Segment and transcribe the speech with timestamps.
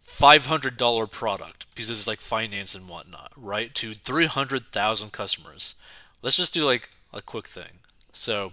[0.00, 3.74] $500 product because this is like finance and whatnot, right?
[3.74, 5.74] To 300,000 customers.
[6.22, 7.80] Let's just do like a quick thing.
[8.12, 8.52] So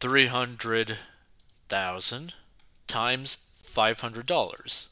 [0.00, 2.34] 300,000
[2.86, 4.88] times $500.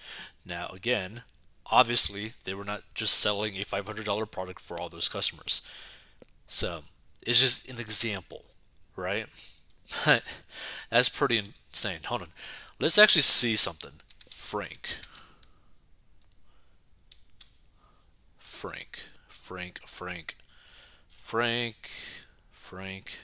[0.46, 1.22] Now, again,
[1.66, 5.60] obviously they were not just selling a five hundred dollar product for all those customers.
[6.46, 6.82] So
[7.22, 8.44] it's just an example,
[8.94, 9.26] right?
[10.90, 12.00] That's pretty insane.
[12.06, 12.28] Hold on,
[12.78, 13.92] let's actually see something.
[14.30, 14.88] Frank.
[18.62, 19.00] Frank.
[19.26, 20.36] Frank, Frank,
[21.10, 21.90] Frank,
[22.52, 23.18] Frank.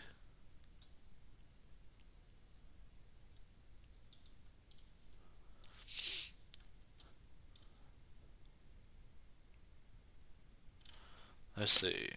[11.57, 12.09] Let's see.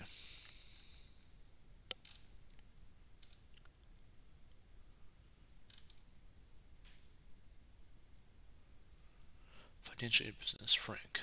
[9.83, 11.21] Financial business, Frank.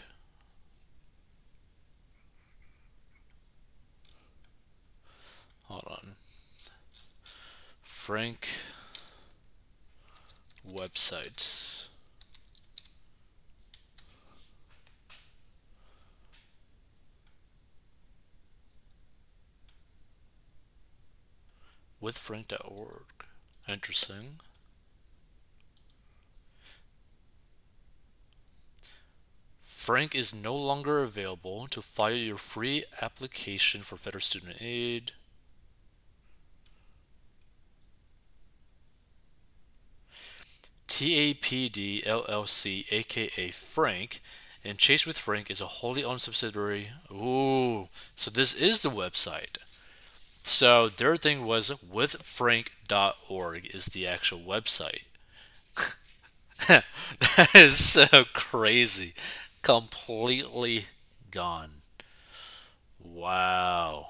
[5.69, 6.15] Hold on.
[8.09, 8.49] Frank
[10.67, 11.89] websites.
[22.01, 23.05] With Frank.org.
[23.69, 24.37] Interesting.
[29.61, 35.13] Frank is no longer available to file your free application for federal student aid.
[40.99, 44.21] TAPD LLC, aka Frank,
[44.65, 46.89] and Chase with Frank is a wholly owned subsidiary.
[47.13, 47.87] Ooh,
[48.17, 49.59] so this is the website.
[50.43, 55.03] So their thing was withfrank.org is the actual website.
[56.67, 56.85] that
[57.55, 59.15] is so crazy.
[59.63, 60.87] Completely
[61.31, 61.83] gone.
[62.99, 64.09] Wow.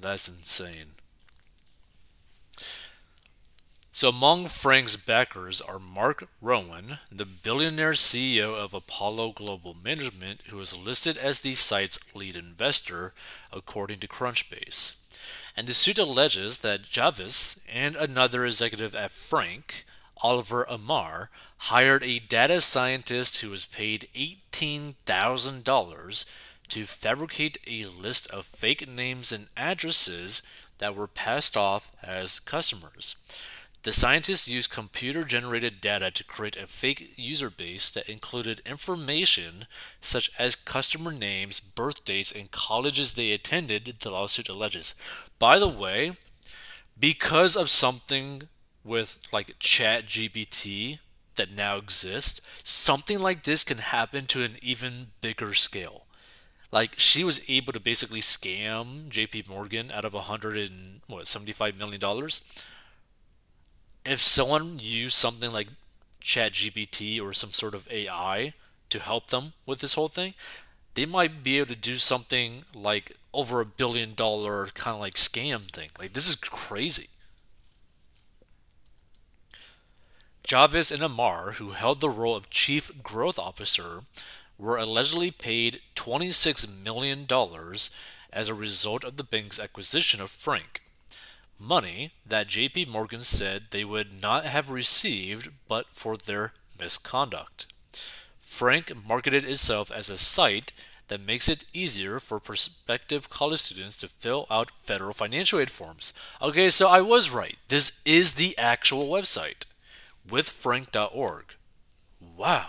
[0.00, 0.93] That's insane.
[3.96, 10.58] So, among Frank's backers are Mark Rowan, the billionaire CEO of Apollo Global Management, who
[10.58, 13.14] is listed as the site's lead investor,
[13.52, 14.96] according to Crunchbase.
[15.56, 19.84] And the suit alleges that Javice and another executive at Frank,
[20.20, 26.24] Oliver Amar, hired a data scientist who was paid $18,000
[26.66, 30.42] to fabricate a list of fake names and addresses
[30.78, 33.14] that were passed off as customers.
[33.84, 39.66] The scientists used computer generated data to create a fake user base that included information
[40.00, 44.94] such as customer names, birth dates, and colleges they attended, the lawsuit alleges.
[45.38, 46.16] By the way,
[46.98, 48.44] because of something
[48.82, 51.00] with like ChatGPT
[51.34, 56.06] that now exists, something like this can happen to an even bigger scale.
[56.72, 61.76] Like she was able to basically scam JP Morgan out of 100 and what 75
[61.76, 62.42] million dollars
[64.04, 65.68] if someone used something like
[66.22, 68.54] ChatGPT or some sort of AI
[68.90, 70.34] to help them with this whole thing,
[70.94, 75.14] they might be able to do something like over a billion dollar kind of like
[75.14, 75.90] scam thing.
[75.98, 77.08] Like this is crazy.
[80.44, 84.04] Jarvis and Amar, who held the role of chief growth officer,
[84.58, 87.26] were allegedly paid $26 million
[88.32, 90.83] as a result of the bank's acquisition of Frank
[91.58, 97.72] money that JP Morgan said they would not have received but for their misconduct.
[98.40, 100.72] Frank marketed itself as a site
[101.08, 106.14] that makes it easier for prospective college students to fill out federal financial aid forms.
[106.40, 107.56] Okay, so I was right.
[107.68, 109.64] This is the actual website
[110.28, 111.44] withfrank.org.
[112.36, 112.68] Wow.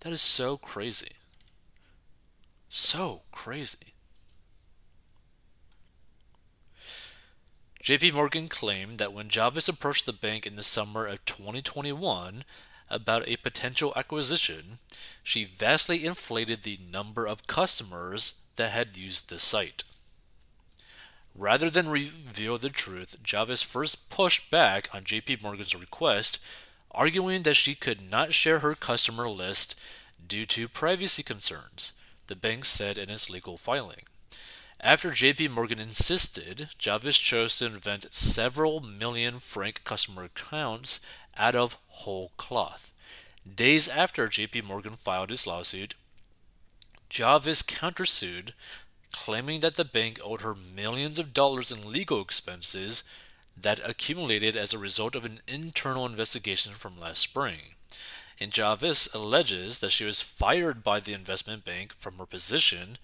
[0.00, 1.12] That is so crazy.
[2.70, 3.89] So crazy.
[7.82, 12.44] JP Morgan claimed that when Jarvis approached the bank in the summer of 2021
[12.90, 14.78] about a potential acquisition,
[15.22, 19.84] she vastly inflated the number of customers that had used the site.
[21.34, 26.38] Rather than reveal the truth, Jarvis first pushed back on JP Morgan's request,
[26.90, 29.80] arguing that she could not share her customer list
[30.28, 31.94] due to privacy concerns,
[32.26, 34.04] the bank said in its legal filing.
[34.82, 41.00] After JP Morgan insisted, Jarvis chose to invent several million Frank customer accounts
[41.36, 42.90] out of whole cloth.
[43.54, 45.94] Days after JP Morgan filed his lawsuit,
[47.10, 48.52] Jarvis countersued,
[49.12, 53.04] claiming that the bank owed her millions of dollars in legal expenses
[53.54, 57.74] that accumulated as a result of an internal investigation from last spring.
[58.40, 62.96] And Jarvis alleges that she was fired by the investment bank from her position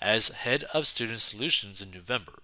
[0.00, 2.34] as head of Student Solutions in November.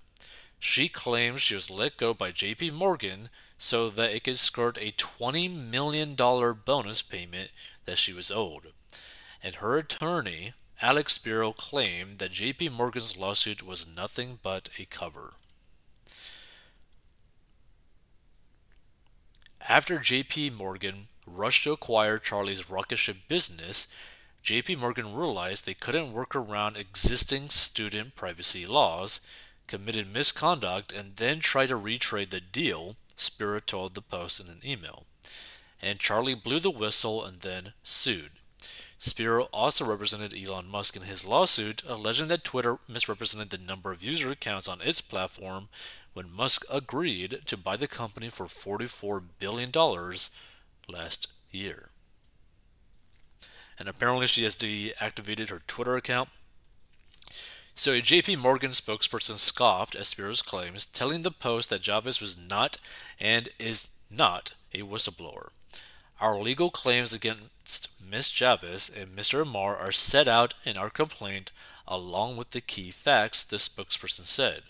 [0.58, 4.92] She claims she was let go by JP Morgan so that it could skirt a
[4.92, 7.50] $20 million bonus payment
[7.84, 8.72] that she was owed.
[9.42, 15.34] And her attorney, Alex Spiro, claimed that JP Morgan's lawsuit was nothing but a cover.
[19.68, 23.88] After JP Morgan rushed to acquire Charlie's rocket ship business,
[24.46, 29.20] JP Morgan realized they couldn't work around existing student privacy laws,
[29.66, 34.60] committed misconduct, and then tried to retrade the deal, Spiro told the Post in an
[34.64, 35.04] email.
[35.82, 38.30] And Charlie blew the whistle and then sued.
[38.98, 44.04] Spiro also represented Elon Musk in his lawsuit, alleging that Twitter misrepresented the number of
[44.04, 45.70] user accounts on its platform
[46.12, 49.72] when Musk agreed to buy the company for $44 billion
[50.88, 51.90] last year
[53.78, 56.28] and apparently she has deactivated her Twitter account.
[57.74, 62.36] So a JP Morgan spokesperson scoffed at Spiro's claims, telling the Post that Javice was
[62.36, 62.78] not
[63.20, 65.48] and is not a whistleblower.
[66.18, 68.30] Our legal claims against Ms.
[68.30, 69.42] Javice and Mr.
[69.42, 71.52] Amar are set out in our complaint
[71.86, 74.62] along with the key facts, the spokesperson said.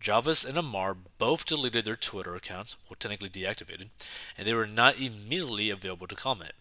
[0.00, 3.88] Javice and Amar both deleted their Twitter accounts, well, technically deactivated,
[4.36, 6.52] and they were not immediately available to comment.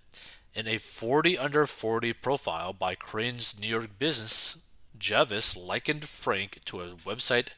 [0.53, 4.62] In a 40 under 40 profile by Crain's New York Business,
[4.98, 7.50] Jarvis likened Frank to a website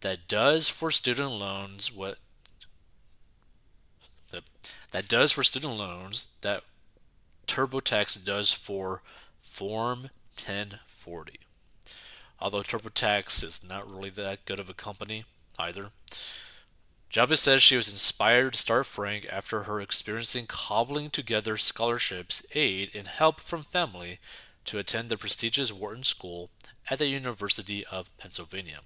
[0.00, 2.18] that does for student loans what
[4.92, 6.62] that does for student loans that
[7.46, 9.02] TurboTax does for
[9.40, 11.40] Form 1040.
[12.38, 15.24] Although TurboTax is not really that good of a company
[15.58, 15.90] either.
[17.12, 22.90] Jarvis says she was inspired to start Frank after her experiencing cobbling together scholarships, aid,
[22.94, 24.18] and help from family
[24.64, 26.48] to attend the prestigious Wharton School
[26.88, 28.78] at the University of Pennsylvania.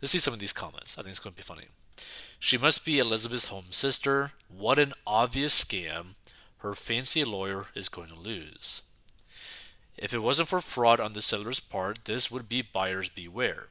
[0.00, 0.96] Let's see some of these comments.
[0.96, 1.66] I think it's going to be funny.
[2.38, 4.32] She must be Elizabeth's home sister.
[4.48, 6.14] What an obvious scam.
[6.58, 8.80] Her fancy lawyer is going to lose.
[9.98, 13.68] If it wasn't for fraud on the seller's part, this would be buyers beware.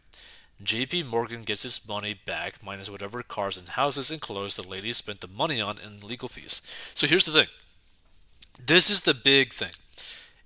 [0.64, 4.94] JP Morgan gets its money back minus whatever cars and houses and clothes the lady
[4.94, 6.62] spent the money on in legal fees.
[6.96, 7.48] So here's the thing.
[8.66, 9.72] This is the big thing.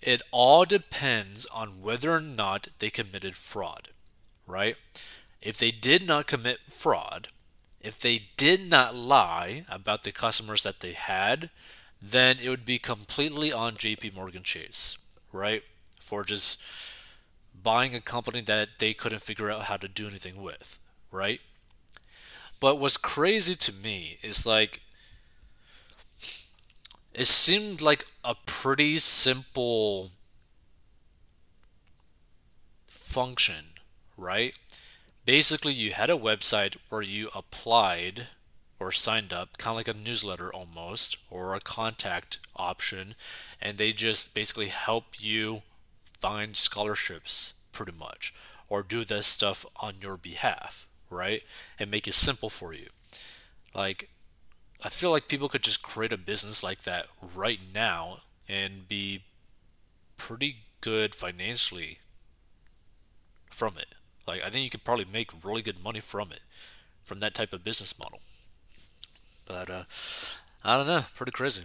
[0.02, 3.90] It all depends on whether or not they committed fraud,
[4.46, 4.76] right?
[5.42, 7.30] If they did not commit fraud,
[7.82, 11.50] if they did not lie about the customers that they had,
[12.02, 14.98] then it would be completely on JP Morgan Chase,
[15.32, 15.64] right?
[16.00, 16.62] For just
[17.64, 20.80] buying a company that they couldn't figure out how to do anything with,
[21.12, 21.42] right?
[22.60, 24.82] But what's crazy to me is like
[27.14, 30.12] it seemed like a pretty simple
[32.88, 33.66] function,
[34.16, 34.56] right?
[35.26, 38.28] Basically, you had a website where you applied
[38.80, 43.16] or signed up, kind of like a newsletter almost, or a contact option,
[43.60, 45.64] and they just basically help you
[46.20, 48.34] find scholarships pretty much,
[48.70, 51.44] or do this stuff on your behalf, right?
[51.80, 52.88] And make it simple for you.
[53.74, 54.10] Like,
[54.84, 59.24] I feel like people could just create a business like that right now and be
[60.18, 62.00] pretty good financially
[63.50, 63.96] from it.
[64.28, 66.42] Like, I think you could probably make really good money from it,
[67.04, 68.20] from that type of business model.
[69.46, 69.84] But, uh,
[70.64, 71.64] I don't know, pretty crazy.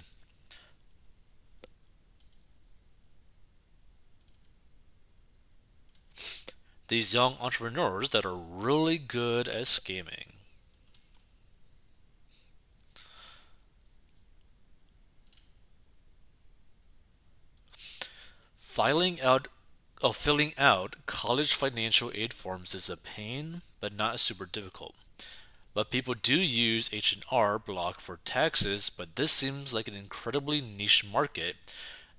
[6.92, 10.32] These young entrepreneurs that are really good at scamming.
[18.58, 19.48] Filing out
[20.02, 24.94] oh, filling out college financial aid forms is a pain, but not super difficult.
[25.72, 31.06] But people do use H&R Block for taxes, but this seems like an incredibly niche
[31.10, 31.56] market,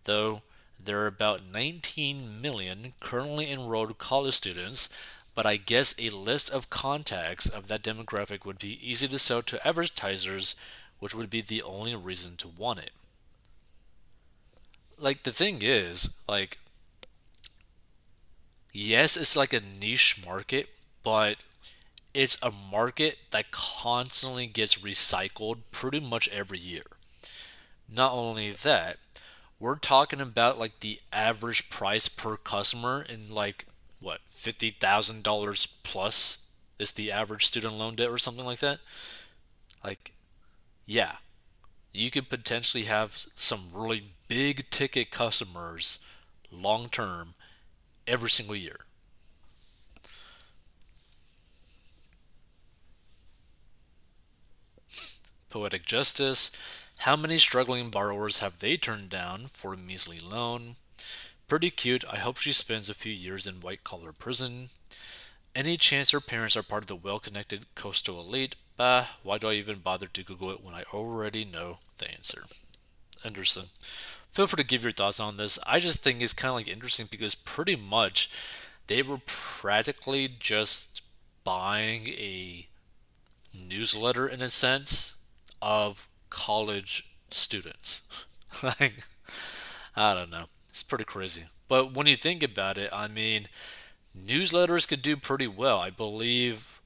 [0.05, 0.41] though
[0.79, 4.89] there are about 19 million currently enrolled college students,
[5.35, 9.41] but I guess a list of contacts of that demographic would be easy to sell
[9.43, 10.55] to advertisers,
[10.99, 12.91] which would be the only reason to want it
[15.03, 16.57] like the thing is, like
[18.71, 20.69] yes, it's like a niche market,
[21.03, 21.37] but
[22.13, 26.83] it's a market that constantly gets recycled pretty much every year.
[27.93, 28.97] Not only that,
[29.63, 33.65] we're talking about like the average price per customer in like
[34.01, 38.79] what fifty thousand dollars plus is the average student loan debt or something like that.
[39.81, 40.11] Like,
[40.85, 41.13] yeah,
[41.93, 45.99] you could potentially have some really big ticket customers
[46.51, 47.33] long term
[48.05, 48.81] every single year.
[55.49, 56.51] Poetic Justice.
[57.03, 60.77] How many struggling borrowers have they turned down for a measly loan?
[61.49, 62.05] Pretty cute.
[62.09, 64.69] I hope she spends a few years in white collar prison.
[65.53, 68.55] Any chance her parents are part of the well connected coastal elite?
[68.77, 72.45] Bah, why do I even bother to Google it when I already know the answer?
[73.25, 73.65] Anderson.
[74.31, 75.59] Feel free to give your thoughts on this.
[75.67, 78.31] I just think it's kind of like interesting because pretty much
[78.87, 81.01] they were practically just
[81.43, 82.67] buying a
[83.53, 85.17] newsletter in a sense
[85.61, 88.01] of college students.
[88.63, 89.07] like,
[89.95, 90.47] I don't know.
[90.69, 91.43] It's pretty crazy.
[91.67, 93.47] But when you think about it, I mean,
[94.17, 95.79] newsletters could do pretty well.
[95.79, 96.81] I believe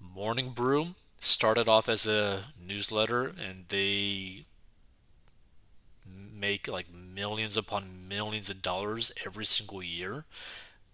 [0.00, 0.88] Morning Brew
[1.20, 4.44] started off as a newsletter and they
[6.36, 10.24] make like millions upon millions of dollars every single year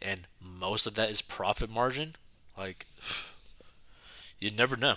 [0.01, 2.15] and most of that is profit margin
[2.57, 2.87] like
[4.39, 4.95] you never know